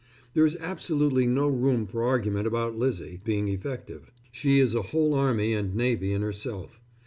There 0.33 0.47
is 0.47 0.55
absolutely 0.59 1.27
no 1.27 1.47
room 1.47 1.85
for 1.85 2.01
argument 2.03 2.47
about 2.47 2.75
Lizzie 2.75 3.21
being 3.23 3.47
effective. 3.49 4.09
She 4.31 4.57
is 4.57 4.73
a 4.73 4.81
whole 4.81 5.13
army 5.13 5.53
and 5.53 5.75
navy 5.75 6.11
in 6.11 6.23
herself. 6.23 6.81